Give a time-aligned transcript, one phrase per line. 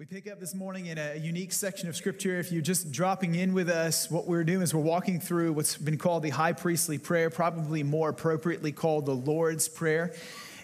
[0.00, 2.38] We pick up this morning in a unique section of scripture.
[2.38, 5.76] If you're just dropping in with us, what we're doing is we're walking through what's
[5.76, 10.14] been called the high priestly prayer, probably more appropriately called the Lord's Prayer.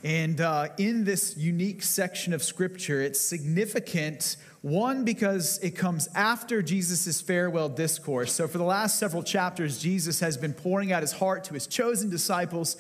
[0.03, 6.63] And uh, in this unique section of scripture, it's significant one, because it comes after
[6.63, 8.33] Jesus' farewell discourse.
[8.33, 11.67] So, for the last several chapters, Jesus has been pouring out his heart to his
[11.67, 12.77] chosen disciples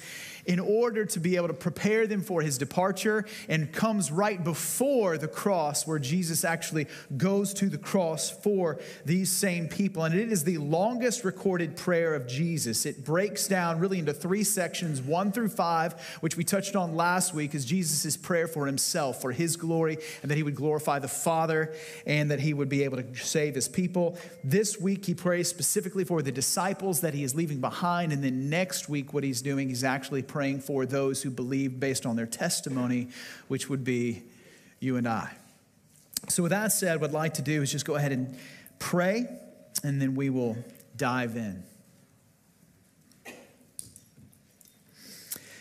[0.46, 5.18] in order to be able to prepare them for his departure and comes right before
[5.18, 6.86] the cross where Jesus actually
[7.16, 10.04] goes to the cross for these same people.
[10.04, 12.86] And it is the longest recorded prayer of Jesus.
[12.86, 17.34] It breaks down really into three sections, one through five, which we touched on last
[17.34, 21.08] week, is Jesus' prayer for himself, for his glory, and that he would glorify the
[21.08, 21.74] Father
[22.06, 24.16] and that he would be able to save his people.
[24.44, 28.12] This week, he prays specifically for the disciples that he is leaving behind.
[28.12, 32.06] And then next week, what he's doing, he's actually praying for those who believe based
[32.06, 33.08] on their testimony,
[33.48, 34.22] which would be
[34.80, 35.32] you and I.
[36.28, 38.36] So, with that said, what I'd like to do is just go ahead and
[38.78, 39.26] pray,
[39.82, 40.56] and then we will
[40.96, 41.62] dive in.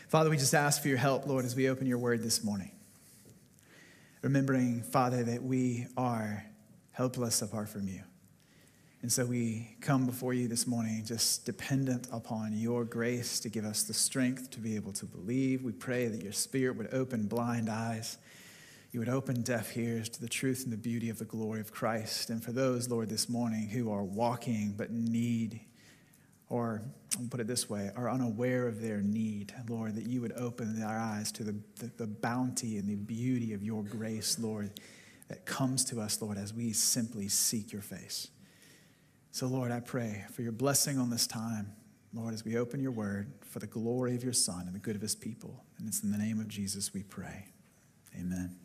[0.07, 2.71] Father, we just ask for your help, Lord, as we open your word this morning.
[4.21, 6.45] Remembering, Father, that we are
[6.93, 8.01] helpless apart from you.
[9.05, 13.63] And so we come before you this morning just dependent upon your grace to give
[13.63, 15.61] us the strength to be able to believe.
[15.61, 18.17] We pray that your spirit would open blind eyes.
[18.91, 21.71] You would open deaf ears to the truth and the beauty of the glory of
[21.71, 22.31] Christ.
[22.31, 25.59] And for those, Lord, this morning who are walking but need,
[26.49, 26.81] or
[27.19, 30.79] I'll put it this way, are unaware of their need, Lord, that you would open
[30.79, 34.71] their eyes to the, the, the bounty and the beauty of your grace, Lord,
[35.27, 38.29] that comes to us, Lord, as we simply seek your face.
[39.35, 41.73] So, Lord, I pray for your blessing on this time,
[42.13, 44.95] Lord, as we open your word for the glory of your Son and the good
[44.95, 45.65] of his people.
[45.77, 47.47] And it's in the name of Jesus we pray.
[48.17, 48.55] Amen.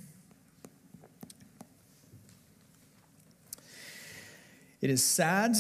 [4.84, 5.56] it is sad,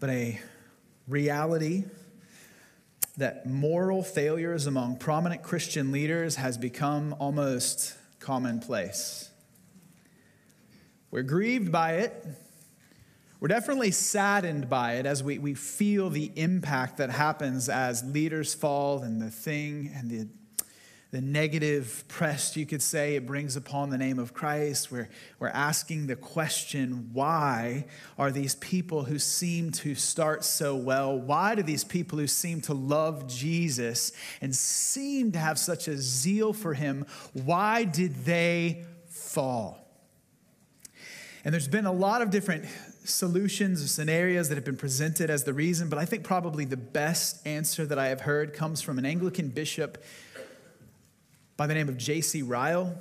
[0.00, 0.40] but a
[1.06, 1.84] reality
[3.16, 9.30] that moral failures among prominent Christian leaders has become almost commonplace.
[11.14, 12.26] We're grieved by it.
[13.38, 18.52] We're definitely saddened by it as we, we feel the impact that happens as leaders
[18.52, 20.26] fall and the thing and the,
[21.12, 24.90] the negative press, you could say, it brings upon the name of Christ.
[24.90, 25.08] We're,
[25.38, 27.86] we're asking the question why
[28.18, 32.60] are these people who seem to start so well, why do these people who seem
[32.62, 34.10] to love Jesus
[34.40, 39.83] and seem to have such a zeal for him, why did they fall?
[41.44, 42.64] And there's been a lot of different
[43.04, 46.78] solutions or scenarios that have been presented as the reason, but I think probably the
[46.78, 50.02] best answer that I have heard comes from an Anglican bishop
[51.58, 52.40] by the name of J.C.
[52.40, 52.96] Ryle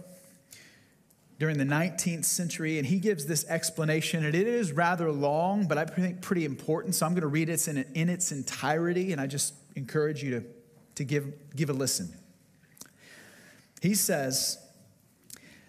[1.39, 5.77] during the 19th century, and he gives this explanation, and it is rather long, but
[5.77, 6.95] I think pretty important.
[6.95, 10.31] So I'm going to read it in, in its entirety, and I just encourage you
[10.31, 10.43] to,
[10.95, 12.13] to give, give a listen.
[13.81, 14.57] He says,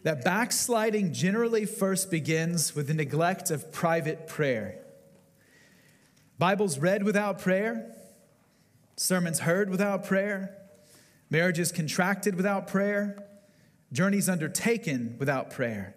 [0.04, 4.78] that backsliding generally first begins with the neglect of private prayer.
[6.38, 7.90] Bibles read without prayer,
[8.96, 10.56] sermons heard without prayer,
[11.30, 13.26] marriages contracted without prayer,
[13.92, 15.96] journeys undertaken without prayer.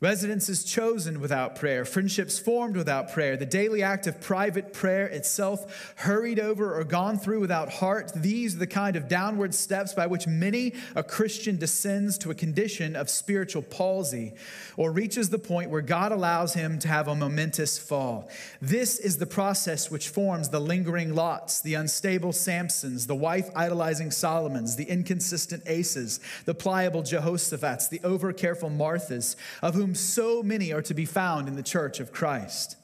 [0.00, 5.94] Residences chosen without prayer, friendships formed without prayer, the daily act of private prayer itself
[5.96, 8.12] hurried over or gone through without heart.
[8.14, 12.34] These are the kind of downward steps by which many a Christian descends to a
[12.34, 14.34] condition of spiritual palsy
[14.76, 18.28] or reaches the point where God allows him to have a momentous fall.
[18.60, 24.10] This is the process which forms the lingering Lots, the unstable Samsons, the wife idolizing
[24.10, 30.72] Solomons, the inconsistent Asas, the pliable Jehoshaphat's, the over careful Marthas, of whom so many
[30.72, 32.76] are to be found in the church of Christ.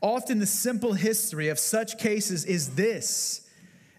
[0.00, 3.48] Often, the simple history of such cases is this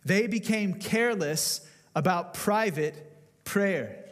[0.05, 1.61] they became careless
[1.95, 3.11] about private
[3.43, 4.05] prayer.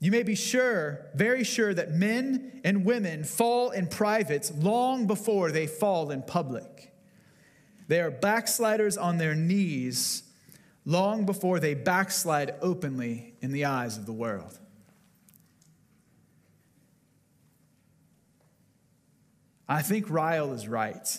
[0.00, 5.52] You may be sure, very sure, that men and women fall in privates long before
[5.52, 6.90] they fall in public.
[7.86, 10.22] They are backsliders on their knees
[10.86, 14.58] long before they backslide openly in the eyes of the world.
[19.70, 21.18] I think Ryle is right.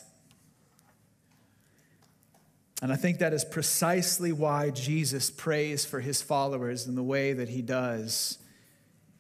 [2.82, 7.32] And I think that is precisely why Jesus prays for his followers in the way
[7.32, 8.40] that he does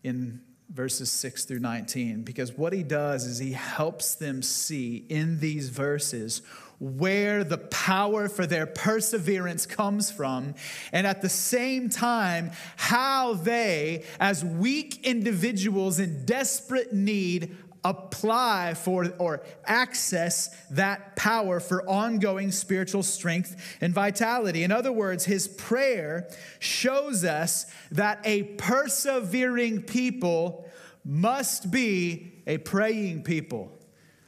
[0.04, 2.24] in verses 6 through 19.
[2.24, 6.42] Because what he does is he helps them see in these verses
[6.80, 10.56] where the power for their perseverance comes from,
[10.92, 19.12] and at the same time, how they, as weak individuals in desperate need, apply for
[19.18, 24.64] or access that power for ongoing spiritual strength and vitality.
[24.64, 26.30] In other words, his prayer
[26.60, 30.70] shows us that a persevering people
[31.04, 33.72] must be a praying people.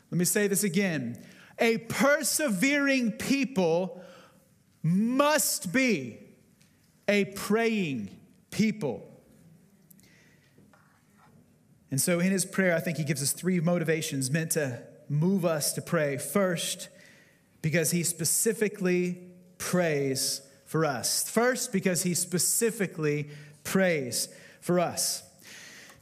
[0.10, 1.24] Let me say this again.
[1.60, 4.02] A persevering people
[4.82, 6.20] must be
[7.08, 8.10] a praying
[8.50, 9.13] people.
[11.94, 14.80] And so in his prayer, I think he gives us three motivations meant to
[15.10, 16.18] move us to pray.
[16.18, 16.90] First,
[17.62, 19.20] because he specifically
[19.60, 21.30] prays for us.
[21.30, 23.30] First, because he specifically
[23.64, 24.28] prays
[24.60, 25.22] for us.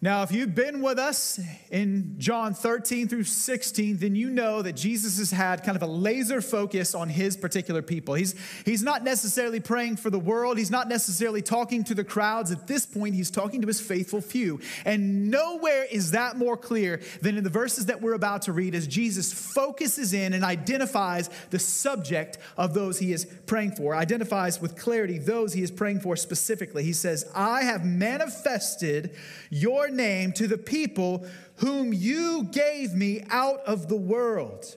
[0.03, 1.39] Now, if you've been with us
[1.69, 5.87] in John 13 through 16, then you know that Jesus has had kind of a
[5.87, 8.15] laser focus on his particular people.
[8.15, 8.33] He's,
[8.65, 12.49] he's not necessarily praying for the world, he's not necessarily talking to the crowds.
[12.49, 14.59] At this point, he's talking to his faithful few.
[14.85, 18.73] And nowhere is that more clear than in the verses that we're about to read
[18.73, 24.59] as Jesus focuses in and identifies the subject of those he is praying for, identifies
[24.59, 26.83] with clarity those he is praying for specifically.
[26.83, 29.15] He says, I have manifested
[29.51, 31.25] your name to the people
[31.57, 34.75] whom you gave me out of the world.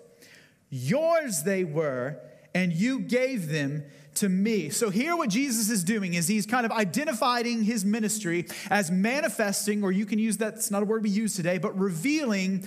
[0.69, 2.21] Yours they were,
[2.55, 3.85] and you gave them
[4.17, 4.69] to me.
[4.71, 9.83] So here what Jesus is doing is he's kind of identifying his ministry as manifesting,
[9.83, 12.67] or you can use that, it's not a word we use today, but revealing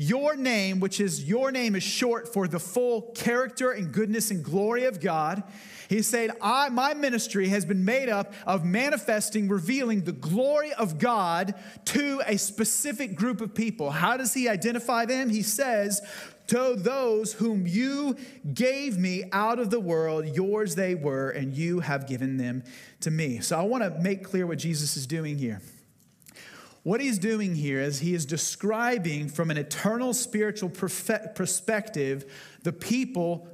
[0.00, 4.44] your name, which is your name is short for the full character and goodness and
[4.44, 5.42] glory of God.
[5.88, 10.98] He said, I, my ministry has been made up of manifesting, revealing the glory of
[10.98, 11.54] God
[11.86, 13.90] to a specific group of people.
[13.90, 15.30] How does he identify them?
[15.30, 16.00] He says,
[16.46, 18.16] to those whom you
[18.54, 22.62] gave me out of the world, yours they were, and you have given them
[23.00, 23.40] to me.
[23.40, 25.60] So I want to make clear what Jesus is doing here.
[26.88, 32.24] What he's doing here is he is describing from an eternal spiritual perspective
[32.62, 33.46] the people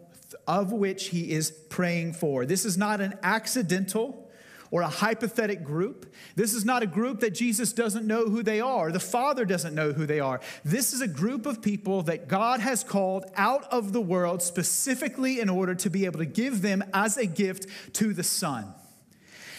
[0.46, 2.46] of which he is praying for.
[2.46, 4.30] This is not an accidental
[4.70, 6.14] or a hypothetical group.
[6.36, 8.92] This is not a group that Jesus doesn't know who they are.
[8.92, 10.40] The Father doesn't know who they are.
[10.64, 15.40] This is a group of people that God has called out of the world specifically
[15.40, 18.72] in order to be able to give them as a gift to the Son.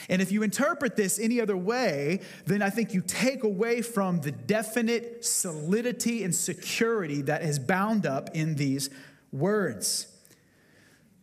[0.10, 4.22] And if you interpret this any other way, then I think you take away from
[4.22, 8.90] the definite solidity and security that is bound up in these
[9.32, 10.08] words.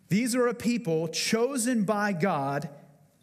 [0.08, 2.68] These are a people chosen by God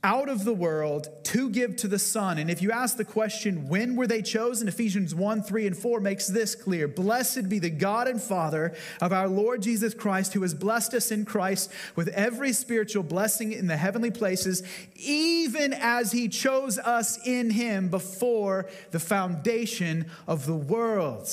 [0.04, 2.38] out of the world to give to the Son.
[2.38, 4.68] And if you ask the question, when were they chosen?
[4.68, 6.88] Ephesians 1 3 and 4 makes this clear.
[6.88, 11.12] Blessed be the God and Father of our Lord Jesus Christ, who has blessed us
[11.12, 14.64] in Christ with every spiritual blessing in the heavenly places,
[14.96, 21.28] even as he chose us in him before the foundation of the world.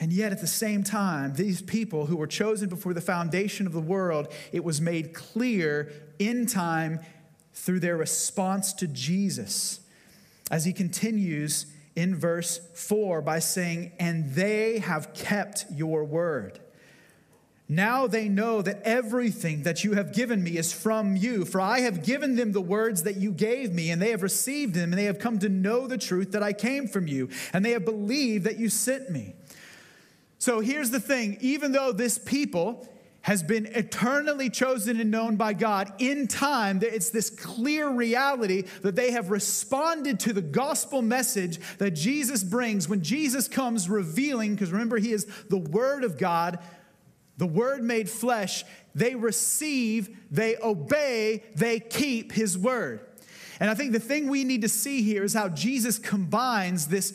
[0.00, 3.74] And yet, at the same time, these people who were chosen before the foundation of
[3.74, 7.00] the world, it was made clear in time
[7.52, 9.80] through their response to Jesus.
[10.50, 16.60] As he continues in verse 4 by saying, And they have kept your word.
[17.68, 21.80] Now they know that everything that you have given me is from you, for I
[21.80, 24.98] have given them the words that you gave me, and they have received them, and
[24.98, 27.84] they have come to know the truth that I came from you, and they have
[27.84, 29.34] believed that you sent me.
[30.40, 32.88] So here's the thing even though this people
[33.22, 38.96] has been eternally chosen and known by God in time, it's this clear reality that
[38.96, 44.72] they have responded to the gospel message that Jesus brings when Jesus comes revealing, because
[44.72, 46.58] remember, He is the Word of God,
[47.36, 48.64] the Word made flesh.
[48.94, 53.06] They receive, they obey, they keep His Word.
[53.60, 57.12] And I think the thing we need to see here is how Jesus combines this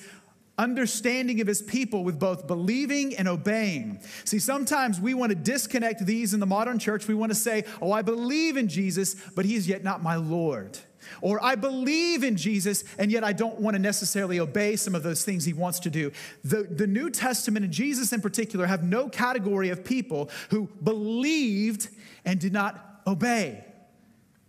[0.57, 3.99] understanding of his people with both believing and obeying.
[4.23, 7.07] See, sometimes we want to disconnect these in the modern church.
[7.07, 10.15] We want to say, Oh, I believe in Jesus, but he is yet not my
[10.15, 10.77] Lord.
[11.21, 15.03] Or I believe in Jesus, and yet I don't want to necessarily obey some of
[15.03, 16.11] those things he wants to do.
[16.43, 21.89] The, the New Testament and Jesus in particular have no category of people who believed
[22.23, 23.63] and did not obey.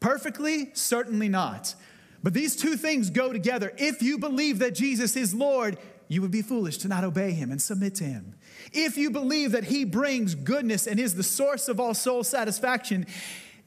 [0.00, 0.70] Perfectly?
[0.74, 1.74] Certainly not.
[2.22, 3.72] But these two things go together.
[3.76, 7.50] If you believe that Jesus is Lord, you would be foolish to not obey him
[7.50, 8.34] and submit to him.
[8.72, 13.06] If you believe that he brings goodness and is the source of all soul satisfaction,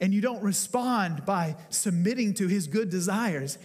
[0.00, 3.58] and you don't respond by submitting to his good desires,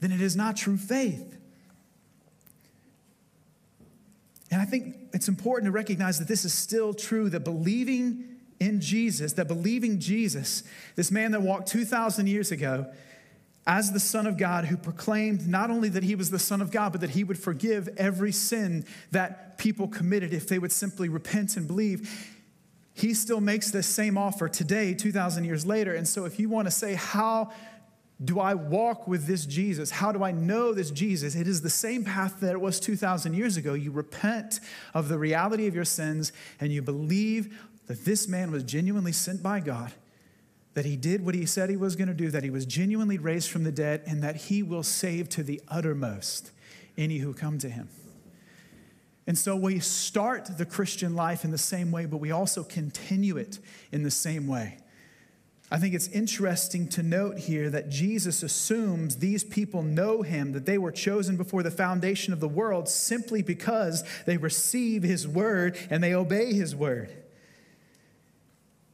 [0.00, 1.36] then it is not true faith.
[4.50, 8.24] And I think it's important to recognize that this is still true that believing
[8.58, 10.62] in Jesus, that believing Jesus,
[10.94, 12.86] this man that walked 2,000 years ago,
[13.66, 16.70] as the Son of God, who proclaimed not only that he was the Son of
[16.70, 21.08] God, but that he would forgive every sin that people committed if they would simply
[21.08, 22.32] repent and believe.
[22.94, 25.94] He still makes this same offer today, 2,000 years later.
[25.94, 27.50] And so, if you want to say, How
[28.24, 29.90] do I walk with this Jesus?
[29.90, 31.34] How do I know this Jesus?
[31.34, 33.74] It is the same path that it was 2,000 years ago.
[33.74, 34.60] You repent
[34.94, 37.58] of the reality of your sins and you believe
[37.88, 39.92] that this man was genuinely sent by God
[40.76, 43.16] that he did what he said he was going to do, that he was genuinely
[43.16, 46.50] raised from the dead, and that he will save to the uttermost
[46.98, 47.88] any who come to him.
[49.26, 53.38] And so we start the Christian life in the same way, but we also continue
[53.38, 53.58] it
[53.90, 54.76] in the same way.
[55.70, 60.66] I think it's interesting to note here that Jesus assumes these people know him, that
[60.66, 65.78] they were chosen before the foundation of the world simply because they receive his word
[65.88, 67.25] and they obey his word.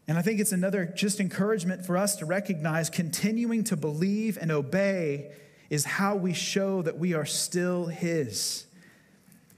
[0.09, 4.51] And I think it's another just encouragement for us to recognize continuing to believe and
[4.51, 5.31] obey
[5.71, 8.67] is how we show that we are still His.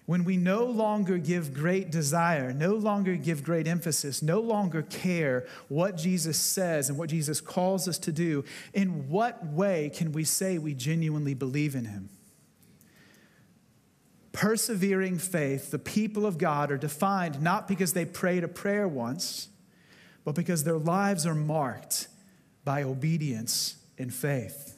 [0.06, 5.46] When we no longer give great desire, no longer give great emphasis, no longer care
[5.68, 10.24] what Jesus says and what Jesus calls us to do, in what way can we
[10.24, 12.10] say we genuinely believe in Him?
[14.32, 19.48] Persevering faith, the people of God are defined not because they prayed a prayer once
[20.24, 22.08] but because their lives are marked
[22.64, 24.74] by obedience and faith.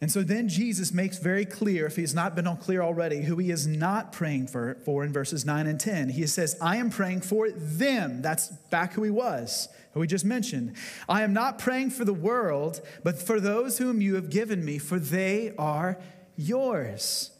[0.00, 3.50] And so then Jesus makes very clear, if he's not been clear already, who he
[3.50, 6.10] is not praying for, for in verses 9 and 10.
[6.10, 8.20] He says, I am praying for them.
[8.20, 10.74] That's back who he was, who we just mentioned.
[11.08, 14.76] I am not praying for the world, but for those whom you have given me,
[14.78, 15.98] for they are
[16.36, 17.30] yours.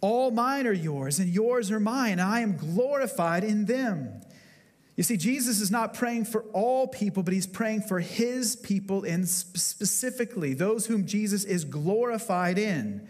[0.00, 2.18] All mine are yours, and yours are mine.
[2.18, 4.20] I am glorified in them.
[4.96, 9.04] You see, Jesus is not praying for all people, but he's praying for his people
[9.04, 13.08] and specifically those whom Jesus is glorified in.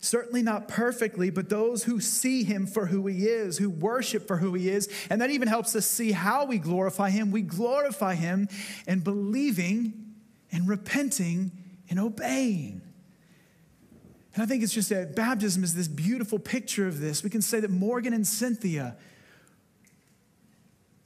[0.00, 4.36] Certainly not perfectly, but those who see him for who he is, who worship for
[4.36, 4.88] who he is.
[5.10, 7.32] And that even helps us see how we glorify him.
[7.32, 8.48] We glorify him
[8.86, 10.14] in believing
[10.52, 11.50] and repenting
[11.90, 12.80] and obeying.
[14.34, 17.24] And I think it's just that baptism is this beautiful picture of this.
[17.24, 18.96] We can say that Morgan and Cynthia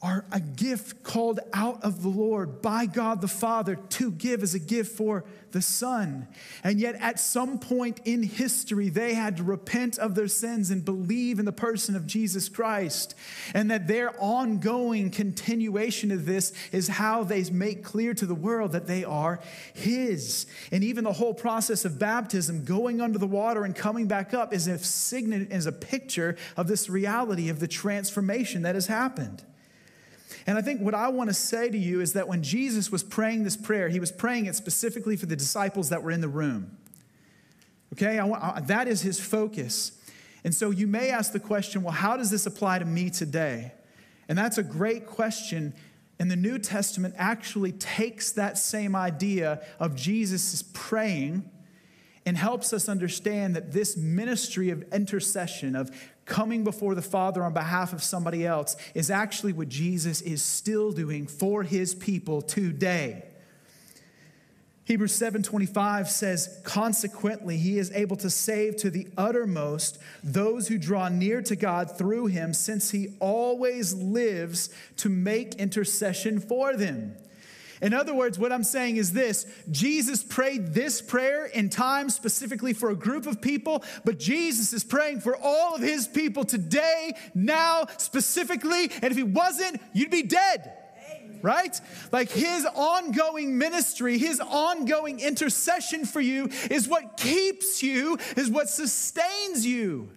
[0.03, 4.53] are a gift called out of the Lord by God the Father to give as
[4.53, 6.27] a gift for the Son.
[6.65, 10.85] And yet, at some point in history, they had to repent of their sins and
[10.85, 13.15] believe in the person of Jesus Christ.
[13.55, 18.73] And that their ongoing continuation of this is how they make clear to the world
[18.73, 19.39] that they are
[19.73, 20.47] His.
[20.73, 24.53] And even the whole process of baptism, going under the water and coming back up,
[24.53, 29.45] is a signet, is a picture of this reality of the transformation that has happened.
[30.47, 33.03] And I think what I want to say to you is that when Jesus was
[33.03, 36.29] praying this prayer, he was praying it specifically for the disciples that were in the
[36.29, 36.77] room.
[37.93, 39.93] Okay, I I, that is his focus.
[40.45, 43.73] And so you may ask the question well, how does this apply to me today?
[44.29, 45.75] And that's a great question.
[46.19, 51.51] And the New Testament actually takes that same idea of Jesus praying
[52.25, 55.91] and helps us understand that this ministry of intercession, of
[56.25, 60.93] coming before the Father on behalf of somebody else is actually what Jesus is still
[60.93, 63.25] doing for his people today.
[64.85, 71.09] Hebrews 7:25 says consequently he is able to save to the uttermost those who draw
[71.09, 77.17] near to God through him since he always lives to make intercession for them.
[77.83, 82.73] In other words, what I'm saying is this Jesus prayed this prayer in time specifically
[82.73, 87.15] for a group of people, but Jesus is praying for all of his people today,
[87.35, 88.85] now, specifically.
[89.03, 90.79] And if he wasn't, you'd be dead
[91.43, 91.81] right?
[92.13, 98.69] Like his ongoing ministry, his ongoing intercession for you is what keeps you, is what
[98.69, 100.09] sustains you.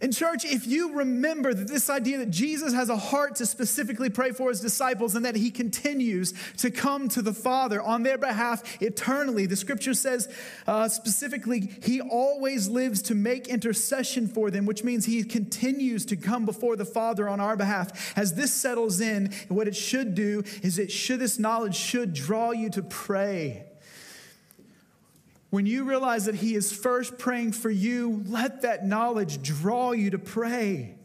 [0.00, 4.10] In church, if you remember that this idea that Jesus has a heart to specifically
[4.10, 8.18] pray for his disciples and that he continues to come to the Father on their
[8.18, 10.28] behalf eternally, the scripture says
[10.66, 16.16] uh, specifically, he always lives to make intercession for them, which means he continues to
[16.16, 18.16] come before the Father on our behalf.
[18.16, 22.50] As this settles in, what it should do is it should, this knowledge should draw
[22.50, 23.65] you to pray
[25.50, 30.10] when you realize that He is first praying for you, let that knowledge draw you
[30.10, 30.95] to pray.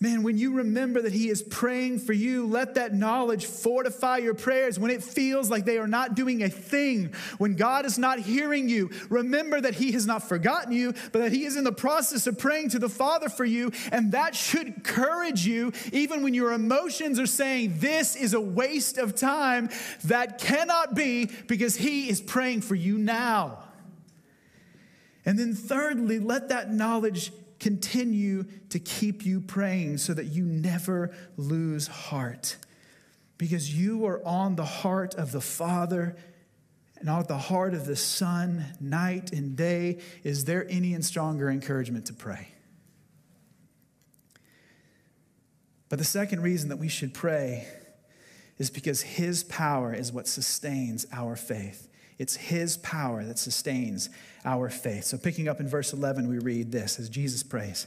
[0.00, 4.34] Man, when you remember that He is praying for you, let that knowledge fortify your
[4.34, 4.78] prayers.
[4.78, 8.68] When it feels like they are not doing a thing, when God is not hearing
[8.68, 12.28] you, remember that He has not forgotten you, but that He is in the process
[12.28, 13.72] of praying to the Father for you.
[13.90, 18.98] And that should encourage you, even when your emotions are saying, This is a waste
[18.98, 19.68] of time.
[20.04, 23.64] That cannot be because He is praying for you now.
[25.26, 31.12] And then, thirdly, let that knowledge continue to keep you praying so that you never
[31.36, 32.56] lose heart.
[33.36, 36.16] Because you are on the heart of the Father
[36.98, 39.98] and on the heart of the Son night and day.
[40.24, 42.48] Is there any and stronger encouragement to pray?
[45.88, 47.66] But the second reason that we should pray
[48.58, 51.88] is because His power is what sustains our faith.
[52.18, 54.10] It's His power that sustains
[54.44, 55.04] our faith.
[55.04, 57.86] So, picking up in verse 11, we read this as Jesus prays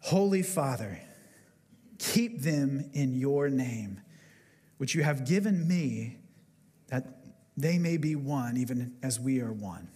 [0.00, 1.00] Holy Father,
[1.98, 4.00] keep them in your name,
[4.78, 6.18] which you have given me,
[6.88, 7.24] that
[7.56, 9.88] they may be one, even as we are one.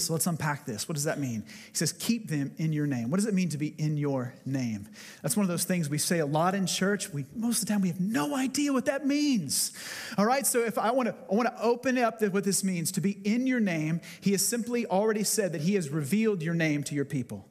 [0.00, 0.88] So let's unpack this.
[0.88, 1.44] What does that mean?
[1.46, 3.10] He says, keep them in your name.
[3.10, 4.88] What does it mean to be in your name?
[5.22, 7.12] That's one of those things we say a lot in church.
[7.12, 9.72] We, most of the time, we have no idea what that means.
[10.18, 12.92] All right, so if I want to, I want to open up what this means
[12.92, 16.54] to be in your name, he has simply already said that he has revealed your
[16.54, 17.46] name to your people.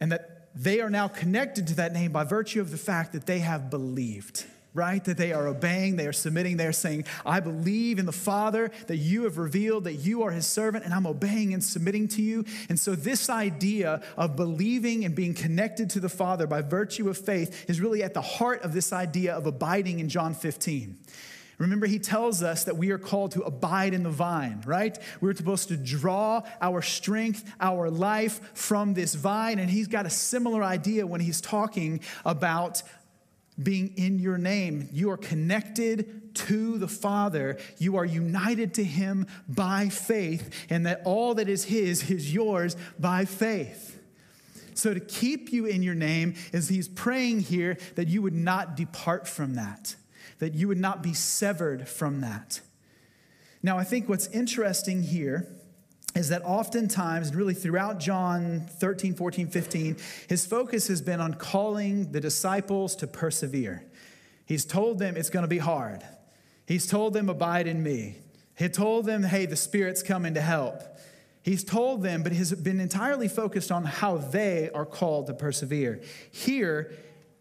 [0.00, 3.26] And that they are now connected to that name by virtue of the fact that
[3.26, 4.44] they have believed
[4.78, 5.04] right?
[5.04, 8.70] That they are obeying, they are submitting, they are saying, I believe in the Father,
[8.86, 12.22] that you have revealed that you are his servant, and I'm obeying and submitting to
[12.22, 12.44] you.
[12.68, 17.18] And so, this idea of believing and being connected to the Father by virtue of
[17.18, 20.96] faith is really at the heart of this idea of abiding in John 15.
[21.58, 24.96] Remember, he tells us that we are called to abide in the vine, right?
[25.20, 29.58] We're supposed to draw our strength, our life from this vine.
[29.58, 32.84] And he's got a similar idea when he's talking about
[33.62, 34.88] being in your name.
[34.92, 37.58] You are connected to the Father.
[37.78, 42.76] You are united to Him by faith, and that all that is His is yours
[42.98, 44.00] by faith.
[44.74, 48.76] So, to keep you in your name is He's praying here that you would not
[48.76, 49.96] depart from that,
[50.38, 52.60] that you would not be severed from that.
[53.62, 55.48] Now, I think what's interesting here
[56.14, 59.96] is that oftentimes, really throughout John 13, 14, 15,
[60.28, 63.84] his focus has been on calling the disciples to persevere.
[64.46, 66.02] He's told them it's going to be hard.
[66.66, 68.16] He's told them, abide in me.
[68.56, 70.82] He told them, hey, the Spirit's coming to help.
[71.42, 76.00] He's told them, but he's been entirely focused on how they are called to persevere.
[76.30, 76.92] Here,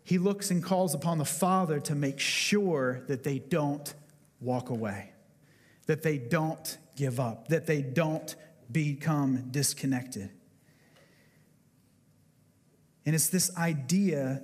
[0.04, 3.94] he looks and calls upon the Father to make sure that they don't
[4.40, 5.12] walk away,
[5.88, 8.36] that they don't give up, that they don't
[8.72, 10.30] become disconnected.
[13.06, 14.42] And it's this idea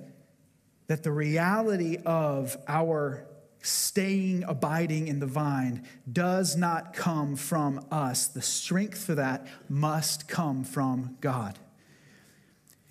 [0.86, 3.26] that the reality of our
[3.60, 8.26] staying, abiding in the vine does not come from us.
[8.26, 11.58] The strength for that must come from God.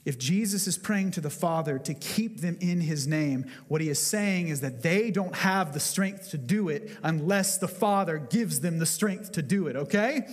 [0.05, 3.87] If Jesus is praying to the Father to keep them in his name, what he
[3.87, 8.17] is saying is that they don't have the strength to do it unless the Father
[8.17, 10.27] gives them the strength to do it, okay?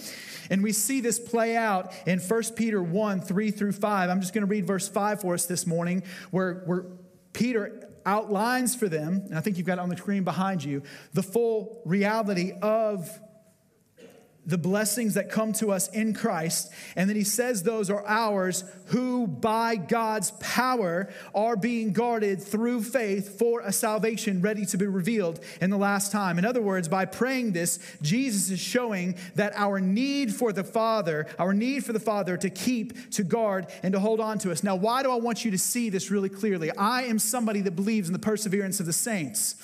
[0.51, 4.11] And we see this play out in 1 Peter 1 3 through 5.
[4.11, 6.03] I'm just going to read verse 5 for us this morning,
[6.33, 6.87] where, where
[7.33, 10.83] Peter outlines for them, and I think you've got it on the screen behind you,
[11.13, 13.09] the full reality of
[14.51, 16.71] the blessings that come to us in Christ.
[16.97, 22.83] And then he says those are ours who, by God's power, are being guarded through
[22.83, 26.39] faith for a salvation ready to be revealed in the last time.
[26.39, 31.27] In other words, by praying this, Jesus is showing that our need for the Father,
[31.39, 34.65] our need for the Father to keep, to guard, and to hold on to us.
[34.65, 36.71] Now, why do I want you to see this really clearly?
[36.73, 39.55] I am somebody that believes in the perseverance of the saints,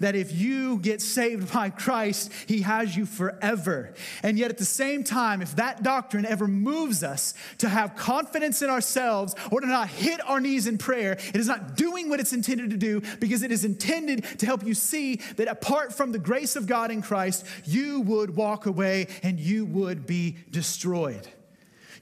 [0.00, 3.92] that if you get saved by Christ, he has you forever.
[4.22, 8.62] And yet, at the same time, if that doctrine ever moves us to have confidence
[8.62, 12.20] in ourselves or to not hit our knees in prayer, it is not doing what
[12.20, 16.12] it's intended to do because it is intended to help you see that apart from
[16.12, 21.28] the grace of God in Christ, you would walk away and you would be destroyed.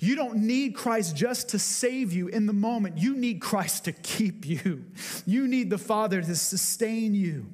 [0.00, 2.98] You don't need Christ just to save you in the moment.
[2.98, 4.84] You need Christ to keep you.
[5.26, 7.46] You need the Father to sustain you.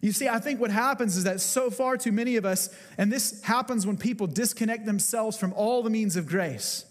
[0.00, 3.12] You see, I think what happens is that so far too many of us, and
[3.12, 6.84] this happens when people disconnect themselves from all the means of grace.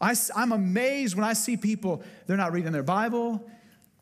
[0.00, 3.48] I, am amazed when I see people, they're not reading their Bible,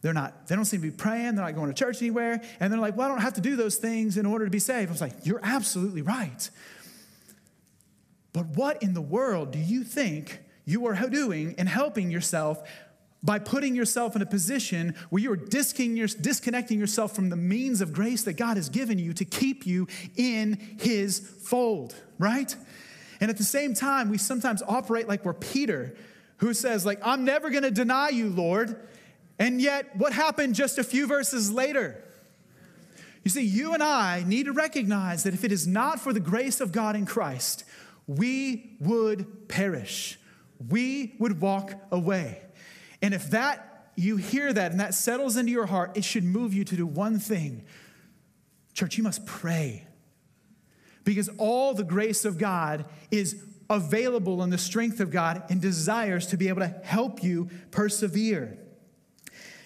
[0.00, 2.72] they're not, they don't seem to be praying, they're not going to church anywhere, and
[2.72, 4.88] they're like, well, I don't have to do those things in order to be saved.
[4.88, 6.50] I was like, you're absolutely right.
[8.32, 12.66] But what in the world do you think you are doing in helping yourself
[13.22, 18.22] by putting yourself in a position where you're disconnecting yourself from the means of grace
[18.24, 22.54] that God has given you to keep you in His fold, right?
[23.20, 25.94] And at the same time, we sometimes operate like we're Peter,
[26.38, 28.88] who says, like, I'm never gonna deny you, Lord.
[29.38, 32.02] And yet, what happened just a few verses later?
[33.22, 36.20] You see, you and I need to recognize that if it is not for the
[36.20, 37.64] grace of God in Christ,
[38.08, 40.18] we would perish.
[40.68, 42.42] We would walk away.
[43.02, 46.54] And if that, you hear that and that settles into your heart, it should move
[46.54, 47.64] you to do one thing.
[48.72, 49.86] Church, you must pray.
[51.04, 56.26] Because all the grace of God is available in the strength of God and desires
[56.28, 58.56] to be able to help you persevere.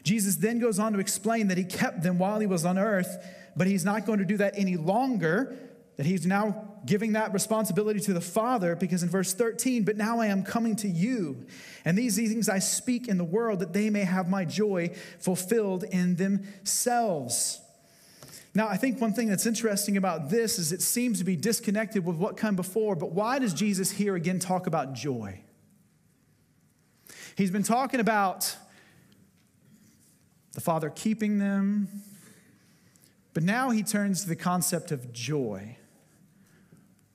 [0.02, 3.24] Jesus then goes on to explain that he kept them while he was on earth,
[3.56, 5.56] but he's not going to do that any longer
[5.96, 10.20] that he's now giving that responsibility to the Father because in verse 13, but now
[10.20, 11.44] I am coming to you,
[11.84, 15.84] and these things I speak in the world that they may have my joy fulfilled
[15.84, 17.60] in themselves.
[18.54, 22.06] Now, I think one thing that's interesting about this is it seems to be disconnected
[22.06, 25.40] with what came before, but why does Jesus here again talk about joy?
[27.36, 28.56] He's been talking about
[30.54, 31.88] the Father keeping them,
[33.34, 35.76] but now he turns to the concept of joy.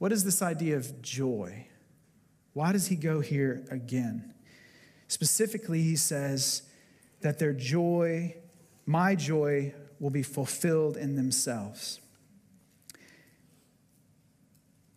[0.01, 1.67] What is this idea of joy?
[2.53, 4.33] Why does he go here again?
[5.07, 6.63] Specifically, he says
[7.21, 8.35] that their joy,
[8.87, 12.01] my joy, will be fulfilled in themselves.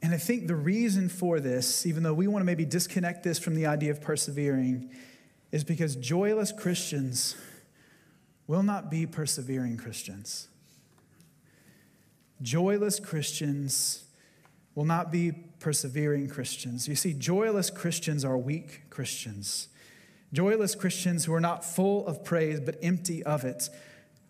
[0.01, 3.39] And I think the reason for this, even though we want to maybe disconnect this
[3.39, 4.91] from the idea of persevering,
[5.53, 7.37] is because joyless Christians
[8.47, 10.49] will not be persevering Christians.
[12.41, 14.05] Joyless Christians
[14.75, 16.89] will not be persevering Christians.
[16.89, 19.69] You see, joyless Christians are weak Christians.
[20.33, 23.69] Joyless Christians who are not full of praise but empty of it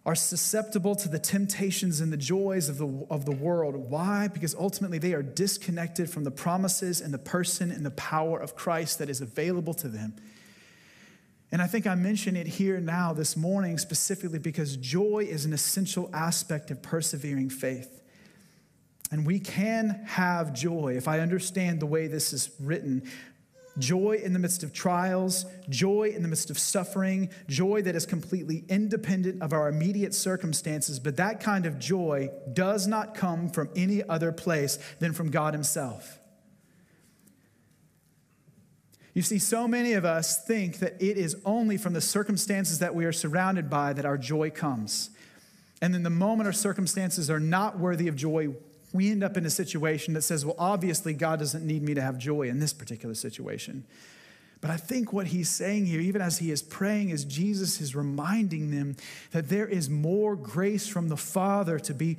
[0.06, 3.74] are susceptible to the temptations and the joys of the, of the world.
[3.74, 4.28] Why?
[4.28, 8.54] Because ultimately they are disconnected from the promises and the person and the power of
[8.54, 10.14] Christ that is available to them.
[11.50, 15.54] And I think I mention it here now this morning specifically because joy is an
[15.54, 18.02] essential aspect of persevering faith.
[19.10, 23.10] And we can have joy if I understand the way this is written.
[23.78, 28.06] Joy in the midst of trials, joy in the midst of suffering, joy that is
[28.06, 31.00] completely independent of our immediate circumstances.
[31.00, 35.54] But that kind of joy does not come from any other place than from God
[35.54, 36.20] Himself.
[39.12, 42.96] You see, so many of us think that it is only from the circumstances that
[42.96, 45.10] we are surrounded by that our joy comes.
[45.80, 48.54] And then the moment our circumstances are not worthy of joy,
[48.94, 52.00] we end up in a situation that says, well, obviously, God doesn't need me to
[52.00, 53.84] have joy in this particular situation.
[54.60, 57.96] But I think what he's saying here, even as he is praying, is Jesus is
[57.96, 58.96] reminding them
[59.32, 62.18] that there is more grace from the Father to be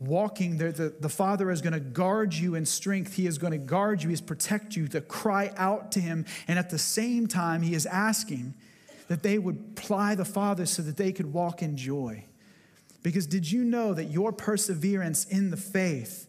[0.00, 0.72] walking there.
[0.72, 3.14] The, the Father is going to guard you in strength.
[3.14, 6.24] He is going to guard you, He is protect you, to cry out to Him.
[6.48, 8.54] And at the same time, He is asking
[9.08, 12.24] that they would ply the Father so that they could walk in joy.
[13.02, 16.28] Because did you know that your perseverance in the faith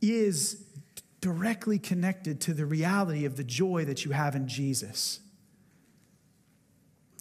[0.00, 0.64] is
[1.20, 5.20] directly connected to the reality of the joy that you have in Jesus?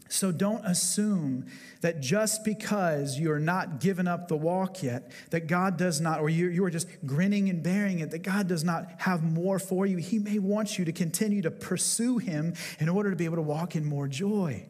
[0.09, 1.47] So don't assume
[1.81, 6.29] that just because you're not given up the walk yet, that God does not, or
[6.29, 9.97] you, are just grinning and bearing it, that God does not have more for you.
[9.97, 13.41] He may want you to continue to pursue Him in order to be able to
[13.41, 14.65] walk in more joy.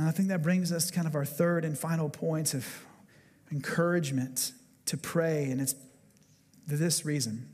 [0.00, 2.66] And I think that brings us kind of our third and final point of
[3.52, 4.52] encouragement
[4.86, 5.50] to pray.
[5.50, 5.74] And it's
[6.66, 7.50] this reason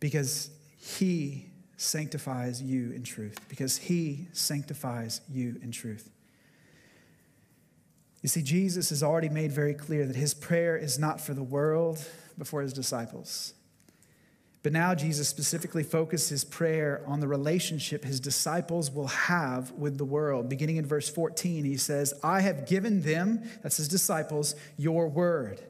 [0.00, 0.48] because
[0.78, 6.08] He sanctifies you in truth, because He sanctifies you in truth.
[8.22, 11.42] You see, Jesus has already made very clear that His prayer is not for the
[11.42, 12.02] world,
[12.38, 13.52] but for His disciples.
[14.62, 19.98] But now Jesus specifically focuses his prayer on the relationship his disciples will have with
[19.98, 20.48] the world.
[20.48, 25.60] Beginning in verse 14, he says, I have given them, that's his disciples, your word.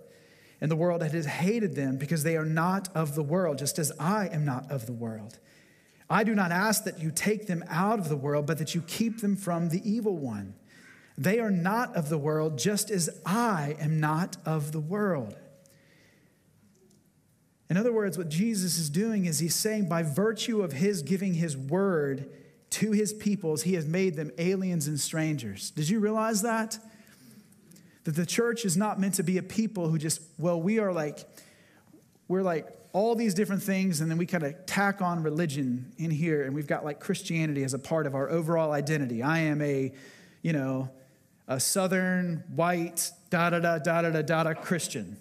[0.60, 3.92] And the world has hated them because they are not of the world, just as
[4.00, 5.38] I am not of the world.
[6.10, 8.80] I do not ask that you take them out of the world, but that you
[8.80, 10.54] keep them from the evil one.
[11.18, 15.36] They are not of the world, just as I am not of the world.
[17.70, 21.34] In other words, what Jesus is doing is he's saying, by virtue of his giving
[21.34, 22.30] his word
[22.70, 25.70] to his peoples, he has made them aliens and strangers.
[25.70, 26.78] Did you realize that?
[28.04, 30.92] That the church is not meant to be a people who just, well, we are
[30.92, 31.20] like,
[32.26, 36.10] we're like all these different things, and then we kind of tack on religion in
[36.10, 39.22] here, and we've got like Christianity as a part of our overall identity.
[39.22, 39.92] I am a,
[40.40, 40.88] you know,
[41.46, 45.18] a southern white da da da da da da da Christian.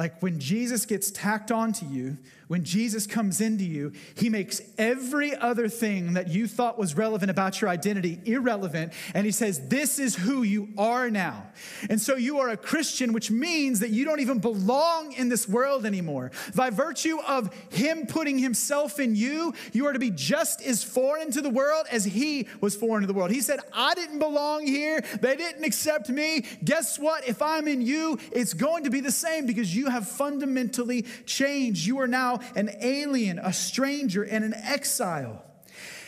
[0.00, 2.16] Like when Jesus gets tacked onto you,
[2.50, 7.30] when Jesus comes into you, he makes every other thing that you thought was relevant
[7.30, 8.92] about your identity irrelevant.
[9.14, 11.46] And he says, This is who you are now.
[11.88, 15.48] And so you are a Christian, which means that you don't even belong in this
[15.48, 16.32] world anymore.
[16.56, 21.30] By virtue of him putting himself in you, you are to be just as foreign
[21.30, 23.30] to the world as he was foreign to the world.
[23.30, 25.04] He said, I didn't belong here.
[25.20, 26.46] They didn't accept me.
[26.64, 27.28] Guess what?
[27.28, 31.86] If I'm in you, it's going to be the same because you have fundamentally changed.
[31.86, 35.42] You are now an alien, a stranger, and an exile.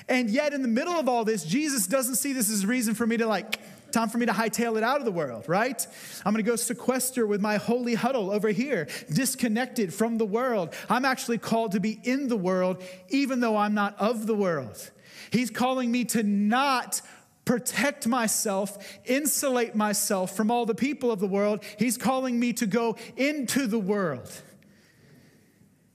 [0.08, 2.94] And yet, in the middle of all this, Jesus doesn't see this as a reason
[2.94, 3.58] for me to like,
[3.92, 5.86] time for me to hightail it out of the world, right?
[6.24, 10.74] I'm gonna go sequester with my holy huddle over here, disconnected from the world.
[10.88, 14.90] I'm actually called to be in the world, even though I'm not of the world.
[15.30, 17.00] He's calling me to not
[17.44, 21.64] protect myself, insulate myself from all the people of the world.
[21.78, 24.30] He's calling me to go into the world.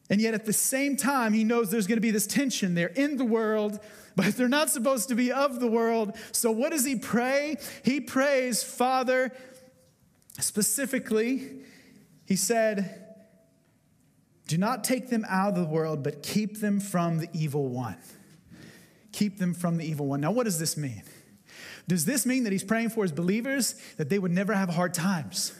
[0.10, 2.76] And yet, at the same time, he knows there's going to be this tension.
[2.76, 3.80] They're in the world,
[4.16, 6.16] but they're not supposed to be of the world.
[6.32, 7.58] So, what does he pray?
[7.84, 9.32] He prays, Father,
[10.40, 11.60] specifically,
[12.26, 13.06] he said,
[14.48, 17.98] Do not take them out of the world, but keep them from the evil one.
[19.12, 20.22] Keep them from the evil one.
[20.22, 21.04] Now, what does this mean?
[21.88, 24.94] Does this mean that he's praying for his believers that they would never have hard
[24.94, 25.54] times?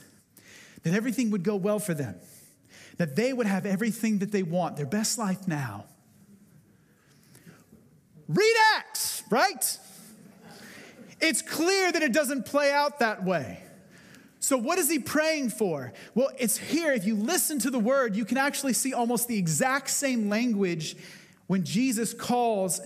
[0.84, 2.16] That everything would go well for them?
[2.98, 5.86] That they would have everything that they want, their best life now.
[8.28, 9.78] Read Acts, right?
[11.20, 13.64] It's clear that it doesn't play out that way.
[14.40, 15.94] So, what is he praying for?
[16.14, 16.92] Well, it's here.
[16.94, 20.96] If you listen to the word, you can actually see almost the exact same language
[21.48, 22.80] when Jesus calls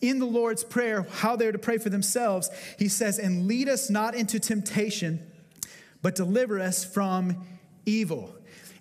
[0.00, 2.50] in the Lord's Prayer how they're to pray for themselves.
[2.78, 5.20] He says, And lead us not into temptation,
[6.02, 7.46] but deliver us from
[7.86, 8.33] evil.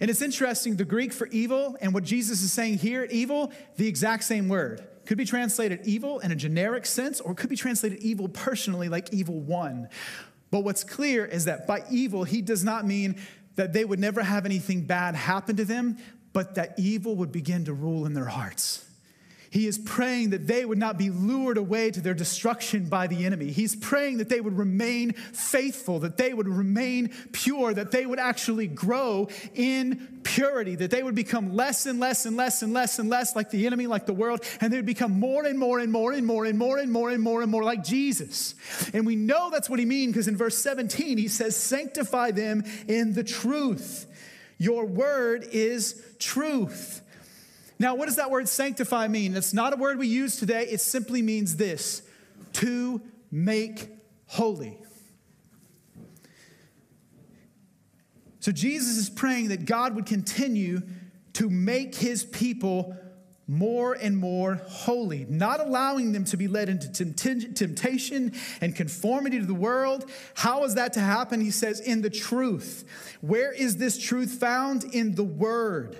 [0.03, 3.87] And it's interesting, the Greek for evil and what Jesus is saying here, evil, the
[3.87, 4.85] exact same word.
[5.05, 9.13] Could be translated evil in a generic sense, or could be translated evil personally, like
[9.13, 9.87] evil one.
[10.51, 13.15] But what's clear is that by evil, he does not mean
[13.55, 15.97] that they would never have anything bad happen to them,
[16.33, 18.85] but that evil would begin to rule in their hearts.
[19.53, 23.23] He is praying that they would not be lured away to their destruction by the
[23.23, 23.51] enemy.
[23.51, 28.17] He's praying that they would remain faithful, that they would remain pure, that they would
[28.17, 32.97] actually grow in purity, that they would become less and less and less and less
[32.97, 35.77] and less like the enemy, like the world, and they would become more and more
[35.77, 38.55] and more and more and more and more and more and more like Jesus.
[38.91, 42.63] And we know that's what he means because in verse 17 he says, Sanctify them
[42.87, 44.07] in the truth.
[44.57, 47.02] Your word is truth.
[47.79, 49.35] Now, what does that word sanctify mean?
[49.35, 50.67] It's not a word we use today.
[50.69, 52.01] It simply means this
[52.53, 53.89] to make
[54.27, 54.77] holy.
[58.39, 60.81] So Jesus is praying that God would continue
[61.33, 62.95] to make his people
[63.47, 69.45] more and more holy, not allowing them to be led into temptation and conformity to
[69.45, 70.09] the world.
[70.33, 71.41] How is that to happen?
[71.41, 72.85] He says, in the truth.
[73.21, 74.85] Where is this truth found?
[74.93, 75.97] In the word.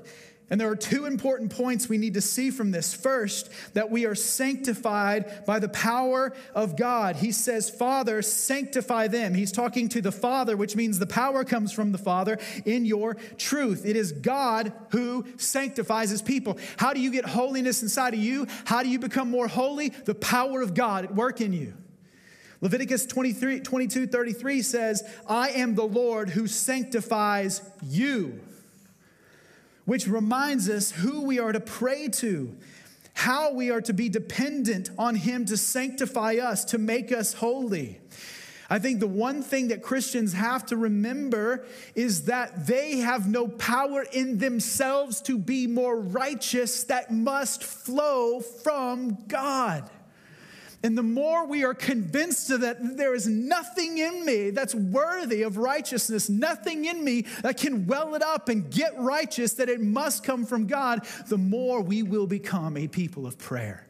[0.50, 2.94] And there are two important points we need to see from this.
[2.94, 7.16] First, that we are sanctified by the power of God.
[7.16, 9.34] He says, Father, sanctify them.
[9.34, 13.16] He's talking to the Father, which means the power comes from the Father in your
[13.38, 13.86] truth.
[13.86, 16.58] It is God who sanctifies his people.
[16.78, 18.46] How do you get holiness inside of you?
[18.66, 19.90] How do you become more holy?
[19.90, 21.74] The power of God at work in you.
[22.60, 28.40] Leviticus 23, 22 33 says, I am the Lord who sanctifies you
[29.86, 32.56] which reminds us who we are to pray to,
[33.14, 38.00] how we are to be dependent on Him to sanctify us, to make us holy.
[38.70, 41.66] I think the one thing that Christians have to remember
[41.96, 48.40] is that they have no power in themselves to be more righteous that must flow
[48.40, 49.90] from God.
[50.84, 55.56] And the more we are convinced that there is nothing in me that's worthy of
[55.56, 60.26] righteousness, nothing in me that can well it up and get righteous, that it must
[60.26, 63.88] come from God, the more we will become a people of prayer.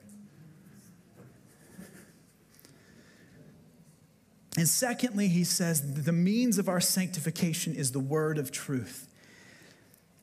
[4.55, 9.07] And secondly, he says the means of our sanctification is the word of truth.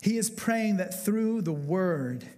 [0.03, 2.29] He is praying that through the word,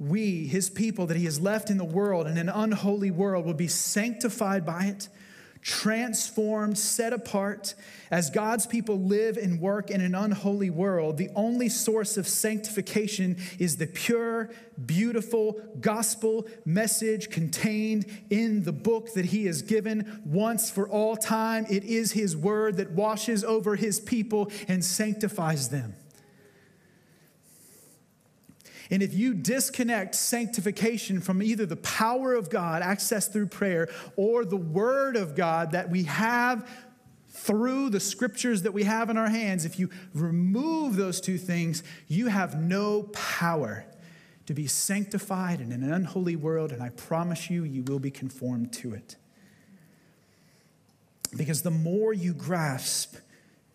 [0.00, 3.54] we, his people that he has left in the world in an unholy world, will
[3.54, 5.08] be sanctified by it,
[5.60, 7.74] transformed, set apart.
[8.10, 13.36] As God's people live and work in an unholy world, the only source of sanctification
[13.58, 14.48] is the pure,
[14.86, 21.66] beautiful gospel message contained in the book that He has given once for all time.
[21.68, 25.94] It is His word that washes over His people and sanctifies them.
[28.90, 34.44] And if you disconnect sanctification from either the power of God, accessed through prayer, or
[34.44, 36.68] the word of God that we have
[37.28, 41.84] through the scriptures that we have in our hands, if you remove those two things,
[42.08, 43.84] you have no power
[44.46, 48.72] to be sanctified in an unholy world, and I promise you, you will be conformed
[48.74, 49.14] to it.
[51.36, 53.14] Because the more you grasp,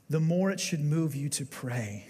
[0.10, 2.08] the more it should move you to pray,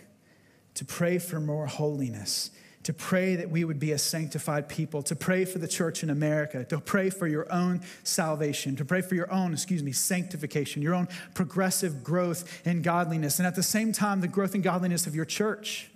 [0.74, 2.50] to pray for more holiness,
[2.86, 6.12] to pray that we would be a sanctified people, to pray for the church in
[6.12, 10.84] America, to pray for your own salvation, to pray for your own, excuse me, sanctification,
[10.84, 15.08] your own progressive growth in godliness, and at the same time, the growth in godliness
[15.08, 15.90] of your church,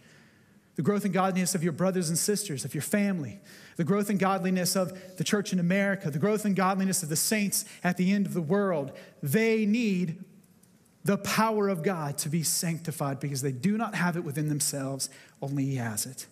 [0.77, 3.39] the growth in godliness of your brothers and sisters, of your family,
[3.75, 7.15] the growth in godliness of the church in America, the growth in godliness of the
[7.15, 8.97] saints at the end of the world.
[9.21, 10.23] They need
[11.03, 15.07] the power of God to be sanctified because they do not have it within themselves,
[15.39, 16.25] only He has it.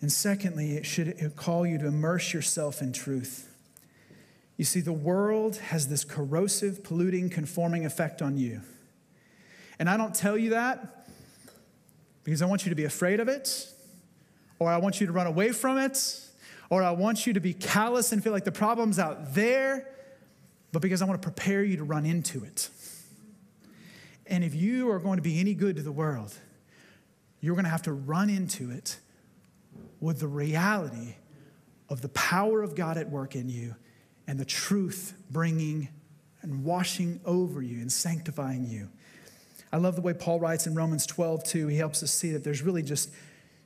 [0.00, 3.52] And secondly, it should call you to immerse yourself in truth.
[4.56, 8.60] You see, the world has this corrosive, polluting, conforming effect on you.
[9.78, 11.08] And I don't tell you that
[12.24, 13.68] because I want you to be afraid of it,
[14.58, 16.20] or I want you to run away from it,
[16.70, 19.88] or I want you to be callous and feel like the problem's out there,
[20.72, 22.68] but because I want to prepare you to run into it.
[24.26, 26.34] And if you are going to be any good to the world,
[27.40, 28.98] you're going to have to run into it
[30.00, 31.14] with the reality
[31.88, 33.74] of the power of God at work in you
[34.26, 35.88] and the truth bringing
[36.42, 38.88] and washing over you and sanctifying you.
[39.72, 41.68] I love the way Paul writes in Romans 12, 2.
[41.68, 43.10] He helps us see that there's really just,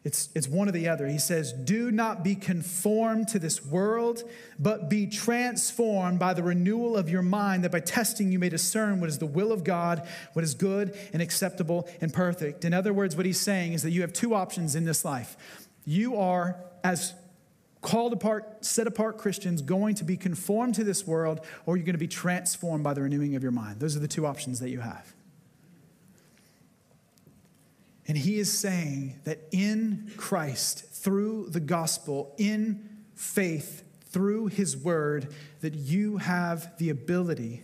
[0.03, 1.07] it's, it's one or the other.
[1.07, 4.25] He says, Do not be conformed to this world,
[4.59, 9.01] but be transformed by the renewal of your mind, that by testing you may discern
[9.01, 12.65] what is the will of God, what is good and acceptable and perfect.
[12.65, 15.37] In other words, what he's saying is that you have two options in this life
[15.85, 17.15] you are, as
[17.81, 21.95] called apart, set apart Christians, going to be conformed to this world, or you're going
[21.95, 23.81] to be transformed by the renewing of your mind.
[23.81, 25.15] Those are the two options that you have.
[28.07, 35.33] And he is saying that in Christ, through the gospel, in faith, through his word,
[35.61, 37.63] that you have the ability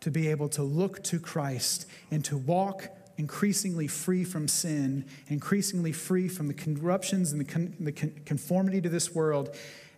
[0.00, 5.92] to be able to look to Christ and to walk increasingly free from sin, increasingly
[5.92, 9.54] free from the corruptions and the, con- the con- conformity to this world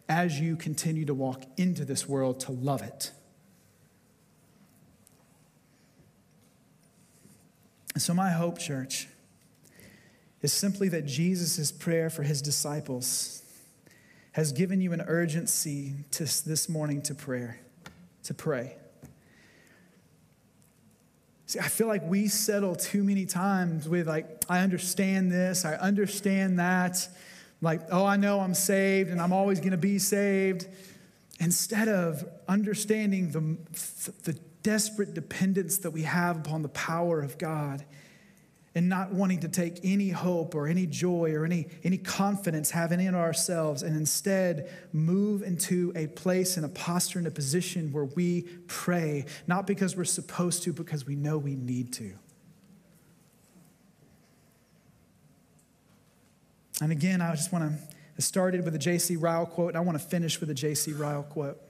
[0.08, 3.12] as you continue to walk into this world to love it.
[7.94, 9.08] And so, my hope, church,
[10.40, 13.42] is simply that Jesus' prayer for his disciples
[14.32, 17.58] has given you an urgency to this morning to prayer,
[18.22, 18.77] to pray.
[21.48, 25.76] See, I feel like we settle too many times with, like, I understand this, I
[25.76, 27.08] understand that.
[27.62, 30.66] Like, oh, I know I'm saved and I'm always going to be saved.
[31.40, 33.56] Instead of understanding the,
[34.24, 37.82] the desperate dependence that we have upon the power of God
[38.78, 43.00] and not wanting to take any hope or any joy or any, any confidence having
[43.00, 48.04] in ourselves and instead move into a place and a posture and a position where
[48.04, 52.12] we pray, not because we're supposed to, because we know we need to.
[56.80, 57.76] And again, I just want to,
[58.16, 59.16] I started with a J.C.
[59.16, 60.92] Ryle quote, and I want to finish with a J.C.
[60.92, 61.60] Ryle quote.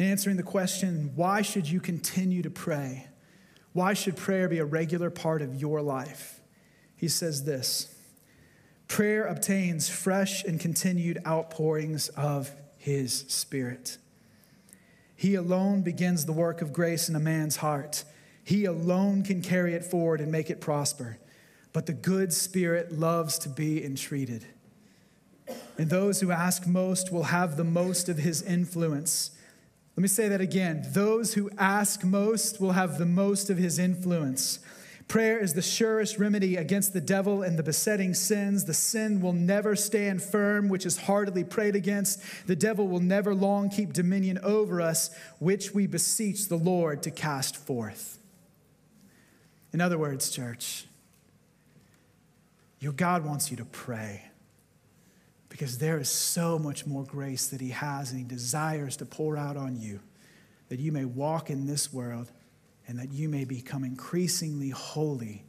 [0.00, 3.06] Answering the question, why should you continue to pray?
[3.72, 6.40] Why should prayer be a regular part of your life?
[6.96, 7.94] He says this
[8.88, 13.98] Prayer obtains fresh and continued outpourings of his spirit.
[15.14, 18.04] He alone begins the work of grace in a man's heart.
[18.42, 21.18] He alone can carry it forward and make it prosper.
[21.72, 24.46] But the good spirit loves to be entreated.
[25.78, 29.30] And those who ask most will have the most of his influence.
[30.00, 30.82] Let me say that again.
[30.94, 34.58] Those who ask most will have the most of his influence.
[35.08, 38.64] Prayer is the surest remedy against the devil and the besetting sins.
[38.64, 42.22] The sin will never stand firm, which is heartily prayed against.
[42.46, 47.10] The devil will never long keep dominion over us, which we beseech the Lord to
[47.10, 48.18] cast forth.
[49.74, 50.86] In other words, church,
[52.78, 54.29] your God wants you to pray.
[55.50, 59.36] Because there is so much more grace that He has and He desires to pour
[59.36, 60.00] out on you
[60.70, 62.30] that you may walk in this world
[62.88, 65.44] and that you may become increasingly holy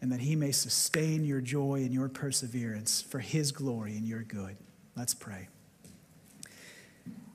[0.00, 4.22] and that He may sustain your joy and your perseverance for His glory and your
[4.22, 4.56] good.
[4.96, 5.48] Let's pray.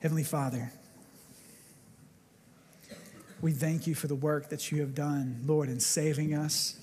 [0.00, 0.72] Heavenly Father,
[3.42, 6.78] we thank you for the work that you have done, Lord, in saving us.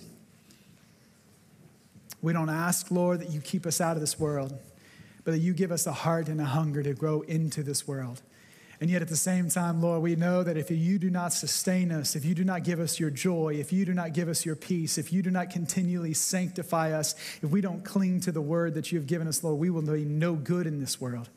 [2.21, 4.57] We don't ask, Lord, that you keep us out of this world
[5.23, 8.21] but that you give us a heart and a hunger to grow into this world.
[8.81, 11.91] And yet, at the same time, Lord, we know that if you do not sustain
[11.91, 14.45] us, if you do not give us your joy, if you do not give us
[14.45, 18.41] your peace, if you do not continually sanctify us, if we don't cling to the
[18.41, 21.29] word that you have given us, Lord, we will be no good in this world.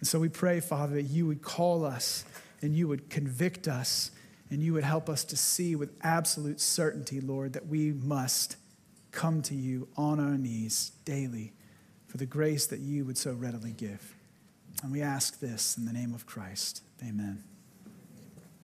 [0.00, 2.26] And so we pray, Father, that you would call us
[2.60, 4.10] and you would convict us
[4.50, 8.56] and you would help us to see with absolute certainty, Lord, that we must
[9.12, 11.54] come to you on our knees daily
[12.16, 14.14] for the grace that you would so readily give.
[14.82, 16.82] And we ask this in the name of Christ.
[17.06, 17.44] Amen.